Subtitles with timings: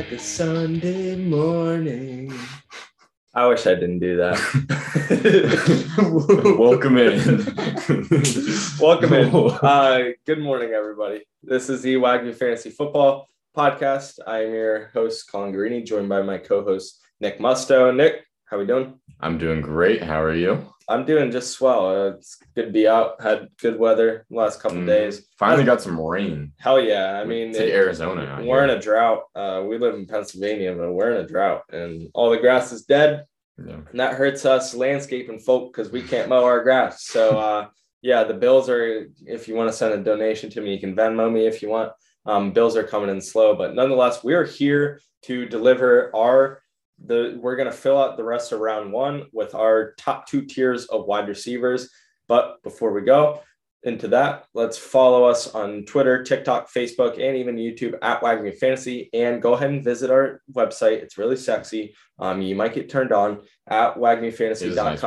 [0.00, 2.32] like a Sunday morning.
[3.34, 4.38] I wish I didn't do that.
[6.58, 7.18] Welcome in.
[8.80, 9.30] Welcome in.
[9.62, 11.20] Uh, good morning, everybody.
[11.42, 14.20] This is the WAGMI Fantasy Football Podcast.
[14.26, 17.94] I am your host, Colin Guarini, joined by my co-host Nick Musto.
[17.94, 18.98] Nick, how are we doing?
[19.20, 20.02] I'm doing great.
[20.02, 20.66] How are you?
[20.90, 21.86] I'm doing just swell.
[21.88, 23.22] Uh, it's good to be out.
[23.22, 25.24] Had good weather the last couple Mm, days.
[25.38, 26.52] Finally got some rain.
[26.58, 27.20] Hell yeah!
[27.20, 28.42] I mean, it- Arizona.
[28.44, 29.22] we're in a drought.
[29.34, 32.82] Uh, we live in Pennsylvania, but we're in a drought, and all the grass is
[32.86, 33.24] dead,
[33.64, 33.80] Yeah.
[33.90, 37.04] and that hurts us landscaping folk because we can't mow our grass.
[37.04, 37.68] So, uh,
[38.02, 39.06] yeah, the bills are.
[39.26, 41.68] If you want to send a donation to me, you can Venmo me if you
[41.68, 41.92] want.
[42.26, 46.62] Um, bills are coming in slow, but nonetheless, we are here to deliver our.
[47.06, 50.86] The we're gonna fill out the rest of round one with our top two tiers
[50.86, 51.90] of wide receivers.
[52.28, 53.40] But before we go,
[53.82, 59.08] into that, let's follow us on Twitter, TikTok, Facebook, and even YouTube at WAGMI Fantasy.
[59.14, 61.02] And go ahead and visit our website.
[61.02, 61.94] It's really sexy.
[62.18, 65.00] Um, you might get turned on at a nice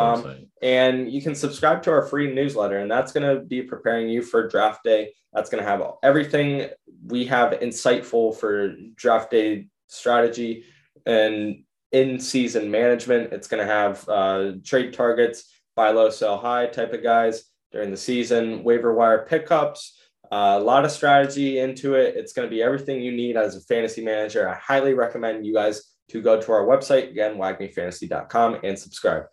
[0.61, 4.23] and you can subscribe to our free newsletter, and that's going to be preparing you
[4.23, 5.13] for draft day.
[5.33, 6.69] That's going to have everything
[7.05, 10.63] we have insightful for draft day strategy
[11.05, 11.62] and
[11.93, 13.31] in season management.
[13.31, 17.91] It's going to have uh, trade targets, buy low, sell high type of guys during
[17.91, 19.97] the season, waiver wire pickups,
[20.31, 22.15] uh, a lot of strategy into it.
[22.15, 24.49] It's going to be everything you need as a fantasy manager.
[24.49, 29.23] I highly recommend you guys to go to our website, again, wagmifantasy.com, and subscribe.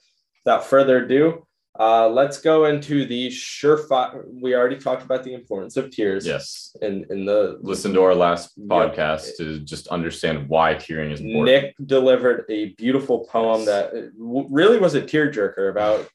[0.44, 1.46] Without further ado,
[1.80, 4.22] uh, let's go into the surefire.
[4.30, 6.76] We already talked about the importance of tiers Yes.
[6.82, 11.46] in, in the Listen to our last podcast to just understand why tiering is important.
[11.46, 13.66] Nick delivered a beautiful poem Yes.
[13.66, 16.06] that really was a tearjerker about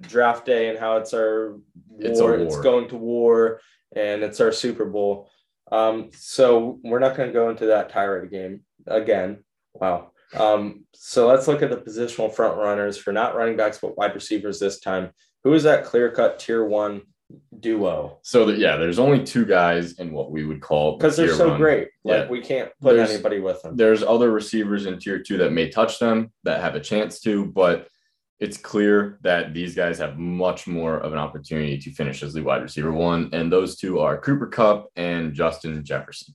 [0.00, 1.56] draft day and how it's our
[1.88, 3.60] war, It's it's, going to war
[3.96, 5.30] and it's our Super Bowl.
[5.72, 9.42] Um, so we're not going to go into that tirade game again.
[9.72, 10.10] Wow.
[10.38, 14.14] Um, so let's look at the positional front runners for not running backs but wide
[14.14, 15.10] receivers this time.
[15.44, 17.02] Who is that clear cut tier one
[17.60, 18.18] duo?
[18.22, 21.34] So that yeah, there's only two guys in what we would call the Because they're
[21.34, 21.60] so one.
[21.60, 21.88] great.
[22.04, 22.28] Like Yeah.
[22.28, 23.76] we can't put There's- anybody with them.
[23.76, 27.46] There's other receivers in tier two that may touch them that have a chance to,
[27.46, 27.88] but
[28.40, 32.42] it's clear that these guys have much more of an opportunity to finish as the
[32.42, 36.34] wide receiver one, and those two are Cooper Kupp and Justin Jefferson.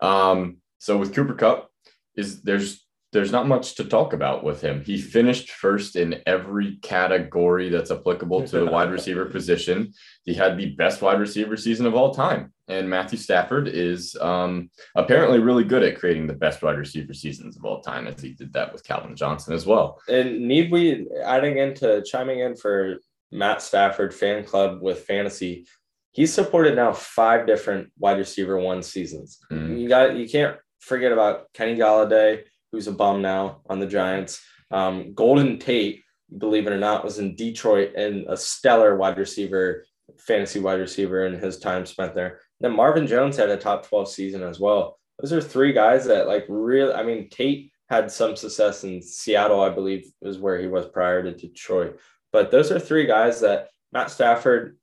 [0.00, 1.70] Um, so with Cooper Kupp,
[2.14, 4.82] is there's there's not much to talk about with him.
[4.84, 9.92] He finished first in every category that's applicable to the wide receiver position.
[10.24, 14.70] He had the best wide receiver season of all time, and Matthew Stafford is um,
[14.96, 18.32] apparently really good at creating the best wide receiver seasons of all time, as he
[18.32, 20.00] did that with Calvin Johnson as well.
[20.08, 22.96] And need we adding into chiming in for
[23.30, 25.66] Matt Stafford fan club with fantasy?
[26.12, 29.38] He's supported now five different wide receiver one seasons.
[29.52, 29.80] Mhm.
[29.80, 32.42] You got you can't forget about Kenny Golladay,
[32.72, 34.42] who's a bum now on the Giants.
[34.70, 36.02] Um, Golden Tate,
[36.38, 39.84] believe it or not, was in Detroit and a stellar wide receiver,
[40.18, 42.40] fantasy wide receiver in his time spent there.
[42.60, 44.98] Then Marvin Jones had a top 12 season as well.
[45.20, 49.60] Those are three guys that like really, I mean, Tate had some success in Seattle,
[49.60, 51.98] I believe is where he was prior to Detroit.
[52.32, 54.76] But those are three guys that Matt Stafford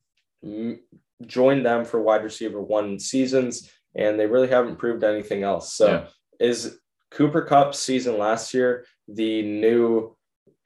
[1.25, 5.73] joined them for wide receiver one seasons, and they really haven't proved anything else.
[5.73, 6.07] So Yeah.
[6.39, 6.79] is
[7.13, 10.15] Cooper Kupp season last year the new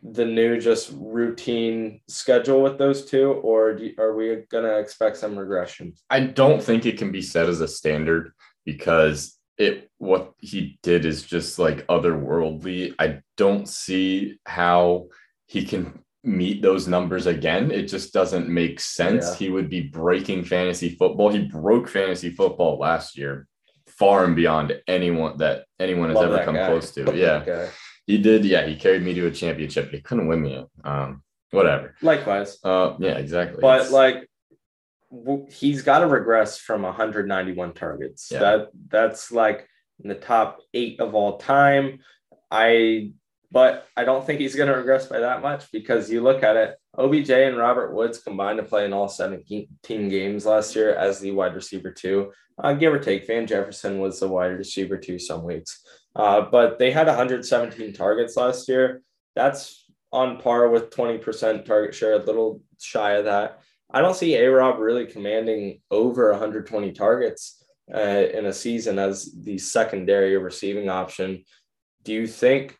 [0.03, 5.38] the new just routine schedule with those two, or do, are we gonna expect some
[5.38, 5.94] regression?
[6.09, 8.31] I don't think it can be set as a standard
[8.63, 12.94] because it what he did is just like otherworldly.
[13.00, 15.07] I don't see how
[15.47, 17.72] he can meet those numbers again.
[17.72, 19.30] It just doesn't make sense.
[19.30, 19.36] Yeah.
[19.36, 21.30] He would be breaking fantasy football.
[21.30, 23.47] He broke fantasy football last year
[23.97, 26.68] far and beyond anyone that anyone has Love ever come guy.
[26.68, 27.16] close to.
[27.16, 27.69] Yeah.
[28.06, 28.46] He did.
[28.46, 29.85] Yeah, he carried me to a championship.
[29.85, 30.66] but He couldn't win me.
[30.83, 31.95] Um whatever.
[32.01, 33.60] Likewise, Uh yeah, exactly.
[33.62, 34.30] but It's- like
[35.50, 38.30] he's got to regress from 191 targets.
[38.30, 38.39] Yeah.
[38.39, 39.68] That that's like
[40.04, 42.00] in the top eight of all time.
[42.51, 43.12] I
[43.50, 46.57] but I don't think he's going to regress by that much because you look at
[46.57, 46.75] it.
[46.98, 51.32] OBJ and Robert Woods combined to play in all 17 games last year as the
[51.32, 52.32] wide receiver two,
[52.64, 53.28] uh, give or take.
[53.28, 55.84] Van Jefferson was the wide receiver two some weeks,
[56.16, 59.02] uh, but they had 117 targets last year.
[59.36, 63.62] That's on par with 20% target share, a little shy of that.
[63.92, 67.64] I don't see A Rob really commanding over 120 targets
[67.94, 71.44] uh, in a season as the secondary receiving option.
[72.04, 72.78] Do you think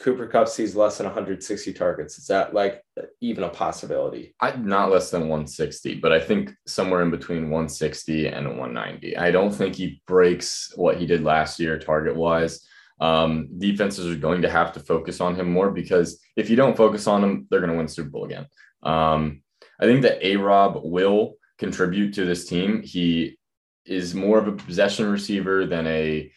[0.00, 2.18] Cooper Kupp sees less than 160 targets.
[2.18, 2.82] Is that like
[3.20, 4.34] even a possibility?
[4.40, 9.18] I not less than 160, but I think somewhere in between 160 and 190.
[9.18, 12.66] I don't think he breaks what he did last year target wise.
[12.98, 16.76] Um, defenses are going to have to focus on him more because if you don't
[16.76, 18.46] focus on him, they're going to win Super Bowl again.
[18.82, 19.42] Um,
[19.78, 22.82] I think that A Rob will contribute to this team.
[22.82, 23.38] He
[23.84, 26.30] is more of a possession receiver than a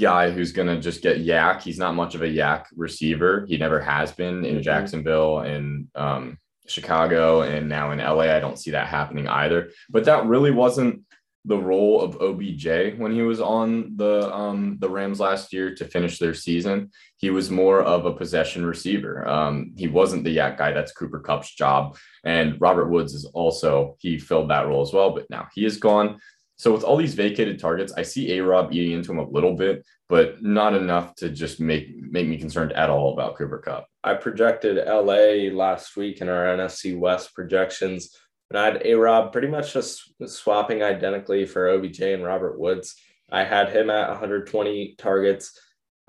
[0.00, 1.62] guy who's going to just get YAC.
[1.62, 3.46] He's not much of a YAC receiver.
[3.48, 4.62] He never has been in mm-hmm.
[4.62, 8.34] Jacksonville and um, Chicago and now in LA.
[8.34, 9.70] I don't see that happening either.
[9.90, 11.02] But that really wasn't
[11.46, 15.84] the role of OBJ when he was on the um, the Rams last year to
[15.84, 16.90] finish their season.
[17.18, 19.28] He was more of a possession receiver.
[19.28, 20.72] Um, he wasn't the YAC guy.
[20.72, 21.98] That's Cooper Kupp's job.
[22.24, 25.10] And Robert Woods is also he filled that role as well.
[25.10, 26.18] But now he is gone.
[26.56, 29.54] So with all these vacated targets, I see A Rob eating into him a little
[29.54, 33.88] bit, but not enough to just make make me concerned at all about Cooper Kupp.
[34.04, 38.16] I projected LA last week in our NFC West projections,
[38.50, 42.94] and I had A Rob pretty much just swapping identically for OBJ and Robert Woods.
[43.30, 45.58] I had him at 120 targets.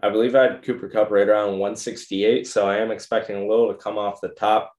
[0.04, 3.70] I believe I had Cooper Kupp right around 168, so I am expecting a little
[3.70, 4.74] to come off the top.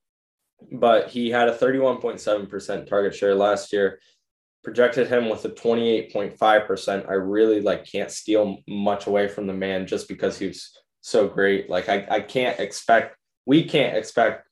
[0.72, 3.98] But he had a 31.7% target share last year
[4.66, 7.08] projected him with a 28.5%.
[7.08, 11.70] I really like can't steal much away from the man just because he's so great.
[11.70, 13.16] Like I, I can't expect
[13.46, 14.48] we can't expect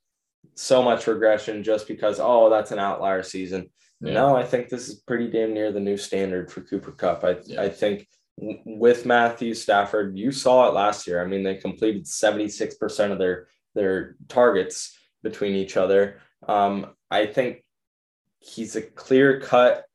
[0.54, 3.70] so much regression just because oh that's an outlier season.
[4.00, 4.12] Yeah.
[4.12, 7.24] No, I think this is pretty damn near the new standard for Cooper Kupp.
[7.24, 7.62] I yeah.
[7.62, 8.06] I think
[8.38, 11.20] with Matthew Stafford, you saw it last year.
[11.20, 16.20] I mean, they completed 76% of their their targets between each other.
[16.46, 17.64] Um, I think
[18.38, 19.86] he's a clear cut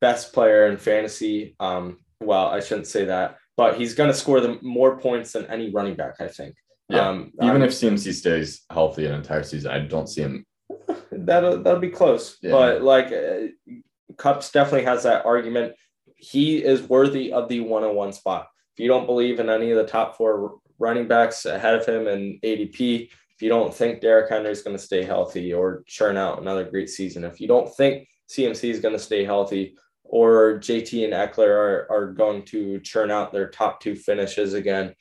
[0.00, 1.56] best player in fantasy.
[1.60, 5.46] Um, well, I shouldn't say that, but he's going to score the more points than
[5.46, 6.20] any running back.
[6.20, 6.54] I think.
[6.88, 7.08] Yeah.
[7.08, 10.44] Um, Even um, if CMC stays healthy an entire season, I don't see him.
[11.12, 12.52] That'll that'll be close, yeah.
[12.52, 13.48] but like uh,
[14.14, 15.74] Kupps definitely has that argument.
[16.16, 18.46] He is worthy of the one-on-one spot.
[18.74, 22.06] If you don't believe in any of the top four running backs ahead of him
[22.06, 23.10] in ADP,
[23.40, 26.64] if you don't think Derrick Henry is going to stay healthy or churn out another
[26.64, 31.12] great season, if you don't think CMC is going to stay healthy, or JT and
[31.12, 34.94] Eckler are, are going to churn out their top two finishes again.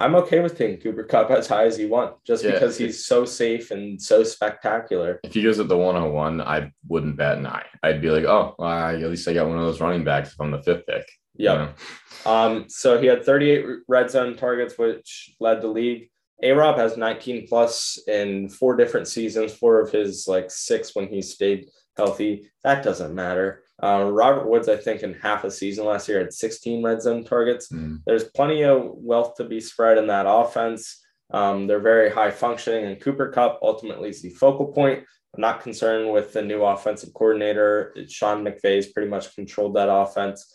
[0.00, 3.06] I'm okay with taking Cooper Kupp as high as you want, just yeah, because he's
[3.06, 5.20] so safe and so spectacular.
[5.22, 7.64] If he goes at the 101, I wouldn't bat an eye.
[7.82, 10.40] I'd be like, oh, well, at least I got one of those running backs if
[10.40, 11.06] I'm the fifth pick.
[11.36, 11.52] Yeah.
[11.52, 12.30] You know?
[12.30, 16.10] Um, so he had 38 red zone targets, which led the league.
[16.42, 21.08] A Rob has 19 plus in four different seasons, four of his like six when
[21.08, 22.50] he stayed healthy.
[22.62, 23.62] That doesn't matter.
[23.82, 27.24] Uh, Robert Woods, I think, in half a season last year had 16 red zone
[27.24, 27.68] targets.
[27.68, 28.00] Mm.
[28.06, 31.04] There's plenty of wealth to be spread in that offense.
[31.32, 35.04] Um, they're very high functioning, and Cooper Kupp ultimately is the focal point.
[35.34, 37.96] I'm not concerned with the new offensive coordinator.
[38.08, 40.54] Sean McVay's pretty much controlled that offense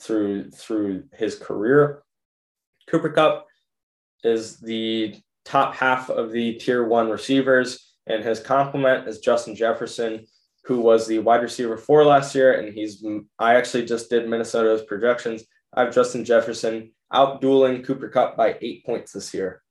[0.00, 2.02] through through his career.
[2.88, 3.46] Cooper Kupp
[4.22, 10.26] is the top half of the tier one receivers, and his complement is Justin Jefferson,
[10.64, 12.52] who was the wide receiver for last year.
[12.58, 13.04] And he's,
[13.38, 15.44] I actually just did Minnesota's projections.
[15.72, 19.62] I have Justin Jefferson out dueling Cooper Kupp by eight points this year.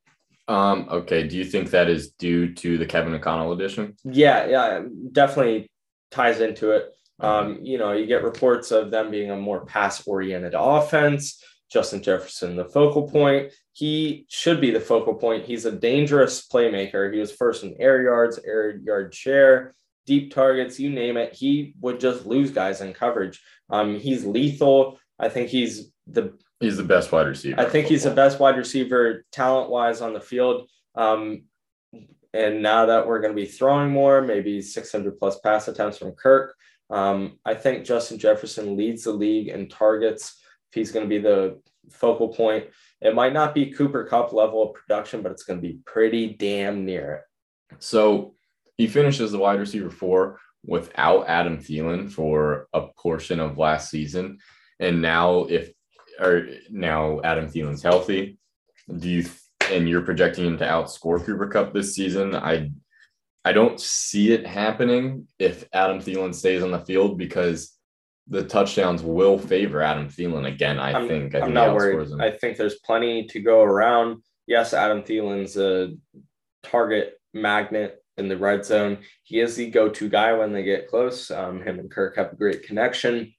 [0.47, 1.27] Um, okay.
[1.27, 3.95] Do you think that is due to the Kevin O'Connell edition?
[4.03, 4.81] Yeah, yeah,
[5.11, 5.69] definitely
[6.11, 6.91] ties into it.
[7.19, 11.41] Um, you know, you get reports of them being a more pass oriented offense.
[11.71, 13.51] Justin Jefferson, the focal point.
[13.71, 15.45] He should be the focal point.
[15.45, 17.11] He's a dangerous playmaker.
[17.11, 19.73] He was first in air yards, air yard share
[20.05, 23.41] deep targets, you name it, he would just lose guys in coverage.
[23.69, 24.99] Um, he's lethal.
[25.19, 27.59] I think he's the he's the best wide receiver.
[27.59, 30.69] I think he's the best wide receiver talent wise on the field.
[30.95, 31.43] Um,
[32.33, 36.13] and now that we're going to be throwing more, maybe 600 plus pass attempts from
[36.13, 36.55] Kirk,
[36.89, 40.41] um, I think Justin Jefferson leads the league in targets.
[40.71, 42.65] If he's going to be the focal point,
[43.01, 46.33] it might not be Cooper Kupp level of production, but it's going to be pretty
[46.33, 47.75] damn near it.
[47.79, 48.35] So
[48.77, 54.39] he finishes the wide receiver four without Adam Thielen for a portion of last season.
[54.79, 55.71] And now, if
[56.19, 58.37] or now Adam Thielen's healthy,
[58.97, 59.25] do you
[59.71, 62.35] and you're projecting him to outscore Cooper Kupp this season?
[62.35, 62.71] I
[63.45, 67.77] I don't see it happening if Adam Thielen stays on the field because
[68.27, 70.79] the touchdowns will favor Adam Thielen again.
[70.79, 71.35] I I'm, think.
[71.35, 72.09] I am not worried.
[72.09, 72.21] Him.
[72.21, 74.23] I think there's plenty to go around.
[74.47, 75.93] Yes, Adam Thielen's a
[76.63, 78.99] target magnet in the red zone.
[79.23, 81.31] He is the go-to guy when they get close.
[81.31, 83.33] Um, him and Kirk have a great connection.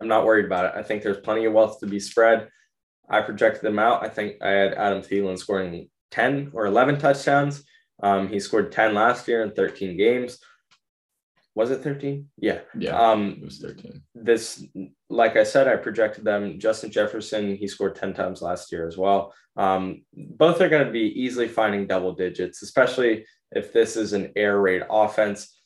[0.00, 0.78] I'm not worried about it.
[0.78, 2.48] I think there's plenty of wealth to be spread.
[3.08, 4.02] I projected them out.
[4.02, 7.64] I think I had Adam Thielen scoring 10 or 11 touchdowns.
[8.02, 10.38] Um, he scored 10 last year in 13 games.
[11.54, 12.28] Was it 13?
[12.38, 12.60] Yeah.
[12.76, 12.98] Yeah.
[12.98, 14.02] Um, it was 13.
[14.14, 14.64] this,
[15.08, 16.58] like I said, I projected them.
[16.58, 19.32] Justin Jefferson, he scored 10 times last year as well.
[19.56, 24.32] Um, both are going to be easily finding double digits, especially if this is an
[24.36, 25.56] air raid offense.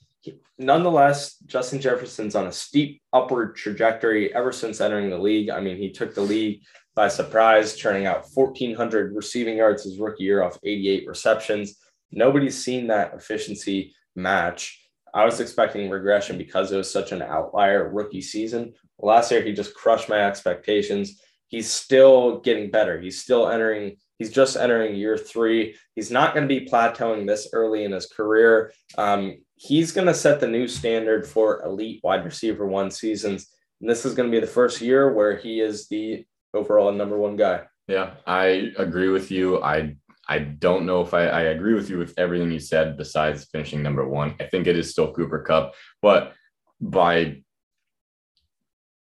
[0.58, 5.50] Nonetheless, Justin Jefferson's on a steep upward trajectory ever since entering the league.
[5.50, 6.62] I mean, he took the league
[6.94, 11.76] by surprise, churning out 1,400 receiving yards his rookie year off 88 receptions.
[12.10, 14.84] Nobody's seen that efficiency match.
[15.14, 18.74] I was expecting regression because it was such an outlier rookie season.
[18.98, 21.22] Last year, he just crushed my expectations.
[21.46, 23.00] He's still getting better.
[23.00, 25.76] He's still entering, he's just entering year three.
[25.94, 28.72] He's not going to be plateauing this early in his career.
[28.96, 33.48] Um, he's going to set the new standard for elite wide receiver one seasons.
[33.80, 37.16] And this is going to be the first year where he is the overall number
[37.16, 37.62] one guy.
[37.86, 39.62] Yeah, I agree with you.
[39.62, 39.96] I
[40.30, 43.82] I don't know if I, I agree with you with everything you said besides finishing
[43.82, 44.34] number one.
[44.38, 46.34] I think it is still Cooper Kupp, but
[46.82, 47.42] by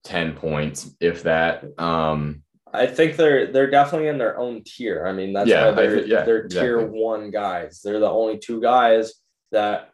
[0.05, 1.65] 10 points, if that.
[1.77, 5.05] Um, I think they're they're definitely in their own tier.
[5.07, 6.99] I mean, that's Yeah, why they're I yeah, they're tier exactly.
[7.01, 7.81] one guys.
[7.83, 9.13] They're the only two guys
[9.51, 9.89] that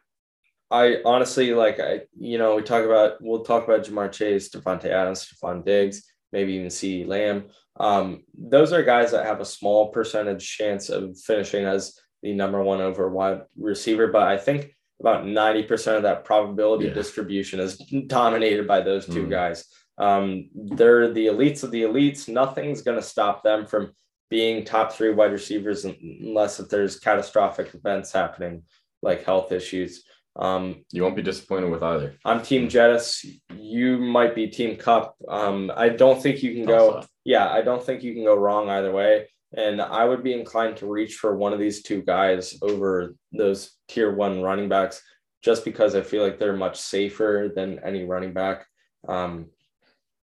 [0.70, 1.80] I honestly like.
[1.80, 6.04] I you know we talk about we'll talk about Ja'Marr Chase, Davante Adams, Stefon Diggs,
[6.32, 7.04] maybe even C.
[7.04, 7.46] Lamb.
[7.78, 12.62] Um, those are guys that have a small percentage chance of finishing as the number
[12.62, 16.94] one over wide receiver, but I think about 90% of that probability Yeah.
[16.94, 19.30] distribution is dominated by those two Mhm.
[19.30, 19.66] guys.
[19.98, 22.28] Um, they're the elites of the elites.
[22.28, 23.92] Nothing's going to stop them from
[24.28, 28.62] being top three wide receivers unless if there's catastrophic events happening
[29.02, 30.04] like health issues.
[30.38, 32.14] Um, you won't be disappointed with either.
[32.24, 33.24] I'm Team Jettis.
[33.56, 35.16] You might be Team Kupp.
[35.28, 36.96] Um, I don't think you can go.
[36.96, 37.08] Also.
[37.24, 39.28] Yeah, I don't think you can go wrong either way.
[39.56, 43.72] And I would be inclined to reach for one of these two guys over those
[43.88, 45.00] tier one running backs,
[45.42, 48.66] just because I feel like they're much safer than any running back.
[49.08, 49.46] Um,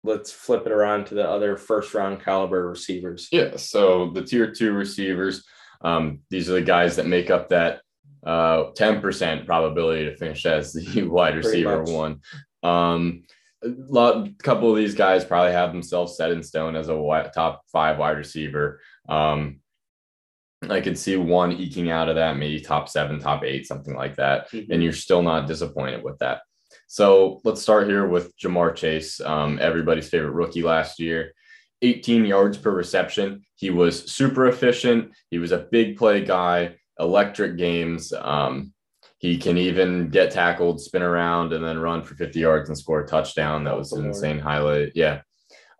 [0.02, 3.28] let's flip it around to the other first round caliber receivers.
[3.32, 3.56] Yeah.
[3.56, 5.44] So the tier two receivers,
[5.82, 7.80] um, these are the guys that make up that
[8.24, 12.20] uh, 10% probability to finish as the wide receiver one.
[12.62, 13.24] Um,
[13.62, 17.28] a lot, couple of these guys probably have themselves set in stone as a wi-
[17.34, 18.80] top five wide receiver.
[19.08, 19.60] Um,
[20.68, 24.16] I could see one eking out of that, maybe top seven, top eight, something like
[24.16, 24.52] that.
[24.52, 26.40] and you're still not disappointed with that.
[26.92, 31.34] So let's start here with Ja'Marr Chase, um, everybody's favorite rookie last year.
[31.82, 33.42] 18 yards per reception.
[33.54, 35.12] He was super efficient.
[35.30, 38.12] He was a big play guy, electric games.
[38.12, 38.72] Um,
[39.18, 43.02] he can even get tackled, spin around, and then run for 50 yards and score
[43.02, 43.62] a touchdown.
[43.62, 44.90] That was an insane highlight.
[44.96, 45.20] Yeah.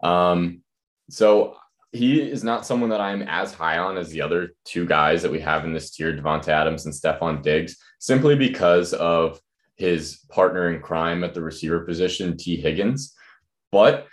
[0.05, 0.63] Um,
[1.11, 1.57] so
[1.91, 5.33] he is not someone that I'm as high on as the other two guys that
[5.33, 9.41] we have in this tier, Davante Adams and Stefon Diggs, simply because of
[9.81, 13.15] his partner in crime at the receiver position, Tee Higgins.
[13.73, 14.07] But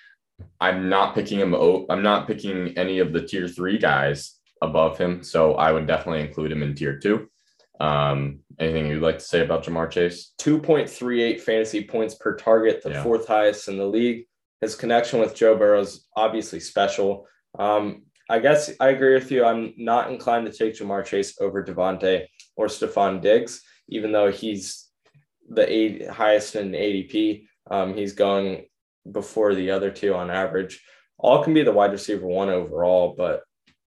[0.62, 1.54] I'm not picking him.
[1.90, 5.24] I'm not picking any of the tier three guys above him.
[5.24, 7.28] So I would definitely include him in tier two.
[7.80, 10.34] Um, anything you'd like to say about Ja'Marr Chase?
[10.42, 13.04] 2.38 fantasy points per target, the Yeah.
[13.04, 14.26] fourth highest in the league.
[14.62, 17.28] His connection with Joe Burrow is obviously special.
[17.60, 19.46] Um, I guess I agree with you.
[19.46, 24.87] I'm not inclined to take Ja'Marr Chase over Davante or Stefon Diggs, even though he's
[25.48, 27.48] the eight, highest in ADP.
[27.70, 28.66] Um, he's going
[29.12, 30.84] before the other two on average.
[31.18, 33.44] All can be the wide receiver one overall, but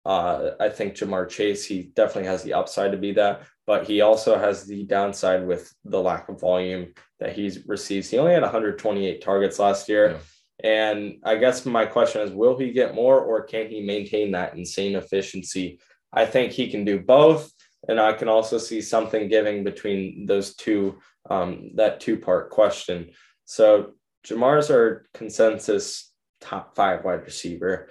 [0.05, 4.01] uh, I think Ja'Marr Chase, he definitely has the upside to be that, but he
[4.01, 8.09] also has the downside with the lack of volume that he receives.
[8.09, 10.11] He only had 128 targets last year.
[10.11, 10.17] Yeah.
[10.63, 14.55] And I guess my question is, will he get more or can he maintain that
[14.55, 15.79] insane efficiency?
[16.13, 17.51] I think he can do both.
[17.87, 23.11] And I can also see something giving between those two, um, that two part question.
[23.45, 23.93] So
[24.25, 27.89] Ja'Marr's our consensus top five wide receiver.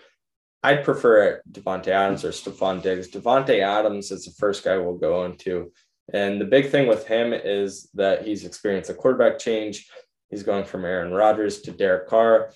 [0.63, 3.11] I'd prefer Davante Adams or Stefon Diggs.
[3.11, 5.73] Davante Adams is the first guy we'll go into.
[6.13, 9.89] And the big thing with him is that he's experienced a quarterback change.
[10.29, 12.53] He's going from Aaron Rodgers to Derek Carr.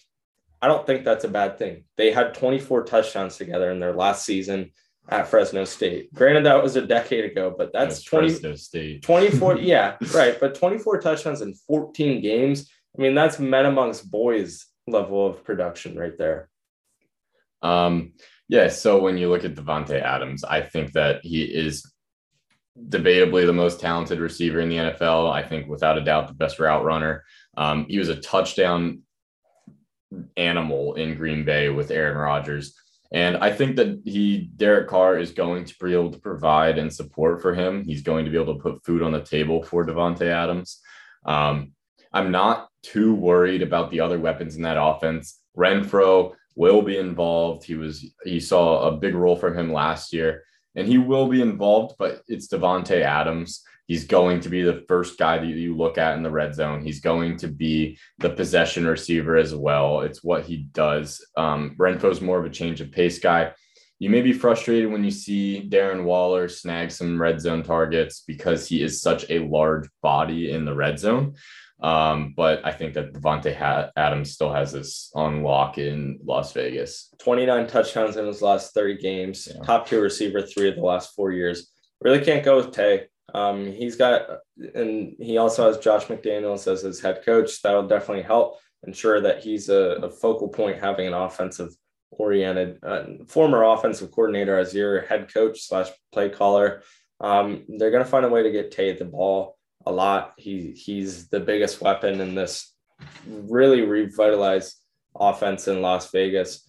[0.60, 1.84] I don't think that's a bad thing.
[1.96, 4.72] They had 24 touchdowns together in their last season
[5.08, 6.12] at Fresno State.
[6.14, 9.02] Granted, that was a decade ago, but that's That's 20, Fresno State.
[9.02, 9.58] 24.
[9.58, 10.38] yeah, right.
[10.38, 12.70] But 24 touchdowns in 14 games.
[12.96, 16.48] I mean, that's men amongst boys level of production right there.
[17.62, 18.12] Um,
[18.48, 21.90] yeah, so when you look at Davante Adams, I think that he is
[22.88, 25.32] debatably the most talented receiver in the NFL.
[25.32, 27.24] I think without a doubt the best route runner.
[27.56, 29.02] Um, he was a touchdown
[30.36, 32.74] animal in Green Bay with Aaron Rodgers.
[33.14, 36.92] And I think that he, Derek Carr, is going to be able to provide and
[36.92, 37.84] support for him.
[37.84, 40.80] He's going to be able to put food on the table for Davante Adams.
[41.24, 41.74] Um,
[42.12, 45.40] I'm not too worried about the other weapons in that offense.
[45.56, 47.62] Renfrow will be involved.
[47.62, 50.42] He was he saw a big role from him last year,
[50.74, 51.94] and he will be involved.
[51.96, 53.62] But it's Davante Adams.
[53.86, 56.82] He's going to be the first guy that you look at in the red zone.
[56.84, 60.00] He's going to be the possession receiver as well.
[60.00, 61.24] It's what he does.
[61.36, 63.52] Um, Renfrow's more of a change of pace guy.
[63.98, 68.66] You may be frustrated when you see Darren Waller snag some red zone targets because
[68.66, 71.34] he is such a large body in the red zone.
[71.80, 77.12] Um, but I think that Davante Adams still has this on lock in Las Vegas.
[77.18, 79.62] 29 touchdowns in his last 30 games, yeah.
[79.64, 81.70] top two receiver three of the last four years.
[82.00, 83.06] Really can't go with Tay.
[83.32, 84.22] Um, he's got,
[84.74, 87.62] and he also has Josh McDaniels as his head coach.
[87.62, 91.74] That'll definitely help ensure that he's a, a focal point having an offensive
[92.10, 96.82] oriented uh, former offensive coordinator as your head coach slash play caller.
[97.20, 100.34] Um, they're going to find a way to get Tay the ball a lot.
[100.36, 102.74] He he's the biggest weapon in this
[103.26, 104.76] really revitalized
[105.14, 106.68] offense in Las Vegas.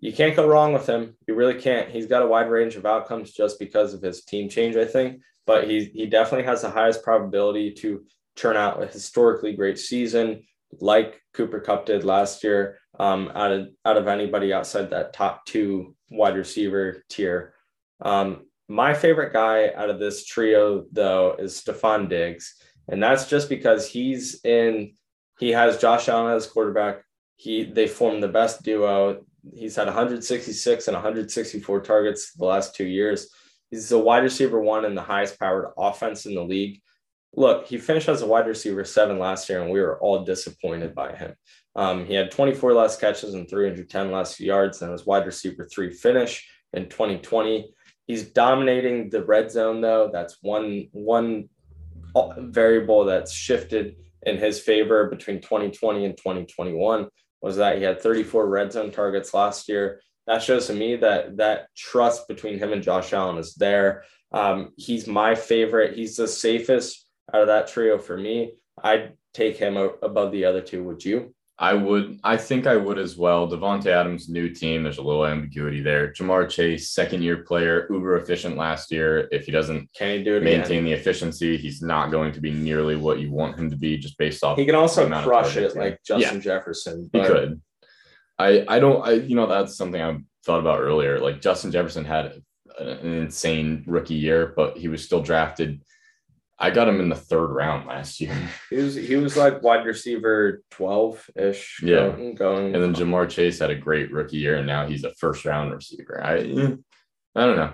[0.00, 1.16] You can't go wrong with him.
[1.26, 1.90] You really can't.
[1.90, 5.20] He's got a wide range of outcomes just because of his team change, I think
[5.50, 8.04] but he he definitely has the highest probability to
[8.36, 10.44] turn out a historically great season,
[10.80, 12.78] like Cooper Kupp did last year.
[13.00, 17.54] Um, out of out of anybody outside that top two wide receiver tier.
[18.00, 22.54] Um, my favorite guy out of this trio, though, is Stefon Diggs,
[22.86, 24.92] and that's just because he's in.
[25.40, 27.02] He has Josh Allen as quarterback.
[27.34, 29.24] He they form the best duo.
[29.54, 33.28] He's had 166 and 164 targets the last two years.
[33.70, 36.80] He's a wide receiver one and the highest powered offense in the league.
[37.34, 40.94] Look, he finished as a wide receiver seven last year, and we were all disappointed
[40.94, 41.34] by him.
[41.76, 45.92] Um, he had 24 less catches and 310 less yards than his wide receiver three
[45.92, 47.72] finish in 2020.
[48.06, 50.10] He's dominating the red zone, though.
[50.12, 51.48] That's one one
[52.38, 57.08] variable that's shifted in his favor between 2020 and 2021
[57.42, 60.00] was that he had 34 red zone targets last year
[60.30, 64.04] that shows to me that that trust between him and Josh Allen is there.
[64.32, 65.96] Um, he's my favorite.
[65.96, 68.52] He's the safest out of that trio for me.
[68.80, 70.84] I'd take him above the other two.
[70.84, 71.34] Would you?
[71.62, 72.18] I would.
[72.24, 73.46] I think I would as well.
[73.46, 74.82] Davante Adams' new team.
[74.82, 76.10] There's a little ambiguity there.
[76.10, 79.28] Ja'Marr Chase, second year player, uber efficient last year.
[79.30, 80.84] If he doesn't can he do it maintain again?
[80.84, 84.16] the efficiency, he's not going to be nearly what you want him to be, just
[84.16, 84.56] based off.
[84.56, 87.10] He can also crush it like Justin yeah, Jefferson.
[87.12, 87.22] But...
[87.22, 87.60] He could.
[88.38, 91.20] I I don't I you know that's something I thought about earlier.
[91.20, 92.40] Like Justin Jefferson had
[92.78, 95.82] an insane rookie year, but he was still drafted.
[96.62, 98.36] I got him in the third round last year.
[98.70, 101.80] He was he was like wide receiver twelve ish.
[101.82, 102.74] Yeah, going, going.
[102.74, 105.72] And then Ja'Marr Chase had a great rookie year, and now he's a first round
[105.72, 106.22] receiver.
[106.22, 107.72] I I don't know.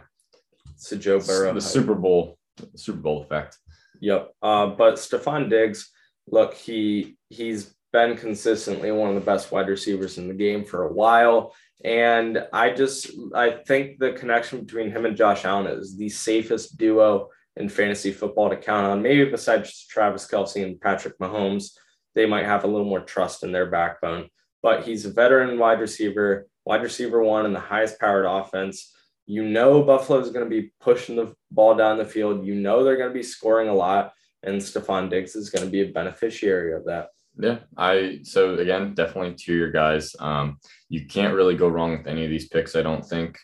[0.74, 1.52] It's a Joe Burrow.
[1.52, 2.38] the Super Bowl
[2.76, 3.58] Super Bowl effect.
[4.00, 4.32] Yep.
[4.42, 5.90] Uh, but Stefon Diggs,
[6.28, 10.84] look, he he's been consistently one of the best wide receivers in the game for
[10.84, 11.54] a while.
[11.84, 16.78] And I just I think the connection between him and Josh Allen is the safest
[16.78, 19.02] duo in fantasy football to count on.
[19.02, 21.70] Maybe besides Travis Kelce and Patrick Mahomes,
[22.14, 24.28] they might have a little more trust in their backbone.
[24.62, 28.92] But he's a veteran wide receiver, wide receiver one in the highest powered offense.
[29.26, 32.46] You know Buffalo is going to be pushing the ball down the field.
[32.46, 35.70] You know they're going to be scoring a lot, and Stefon Diggs is going to
[35.70, 37.08] be a beneficiary of that.
[37.38, 40.14] Yeah, I so again definitely to your guys.
[40.18, 42.76] Um, you can't really go wrong with any of these picks.
[42.76, 43.36] I don't think.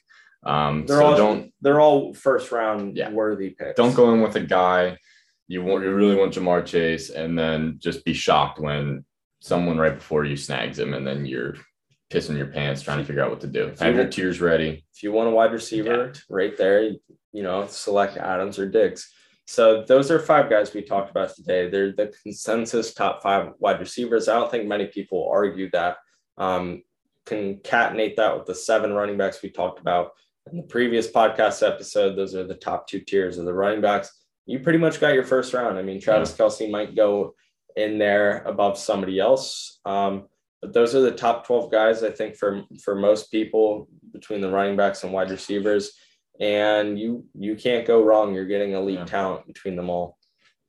[0.45, 3.11] Um, they're so all don't they're all first round yeah.
[3.11, 3.77] worthy picks.
[3.77, 4.99] Don't go in with a guy
[5.49, 9.05] you want you really want Ja'Marr Chase and then just be shocked when
[9.41, 11.57] someone right before you snags him and then you're
[12.11, 13.73] pissing your pants trying to figure out what to do.
[13.79, 14.85] Have your tears ready.
[14.95, 16.21] If you want a wide receiver yeah.
[16.29, 16.93] right there,
[17.33, 19.13] you know, select Adams or Diggs.
[19.47, 21.69] So those are five guys we talked about today.
[21.69, 24.29] They're the consensus top five wide receivers.
[24.29, 25.97] I don't think many people argue that.
[26.39, 26.83] Um,
[27.25, 30.11] concatenate that with the seven running backs we talked about
[30.51, 32.17] in the previous podcast episode.
[32.17, 34.11] Those are the top two tiers of the running backs.
[34.47, 35.79] You pretty much got your first round.
[35.79, 36.35] I mean, Travis.
[36.35, 37.35] Kelce might go
[37.77, 39.79] in there above somebody else.
[39.85, 40.27] Um,
[40.61, 44.51] but those are the top 12 guys, I think, for for most people between the
[44.51, 45.93] running backs and wide receivers
[46.41, 48.35] and you you can't go wrong.
[48.35, 49.05] You're getting elite yeah.
[49.05, 50.19] talent between them all.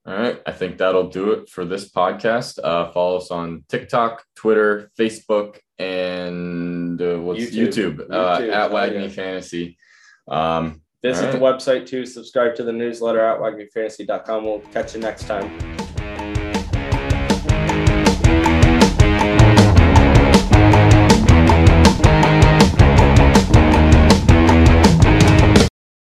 [0.06, 0.42] All right.
[0.46, 2.60] I think that'll do it for this podcast.
[2.62, 8.52] Uh, follow us on TikTok, Twitter, Facebook, and uh, what's YouTube, YouTube, uh, YouTube.
[8.52, 9.78] at WAGMI Fantasy.
[10.28, 11.32] Um, Visit right.
[11.34, 12.06] the website too.
[12.06, 14.46] Subscribe to the newsletter at wagmifantasy.com.
[14.46, 15.73] We'll catch you next time.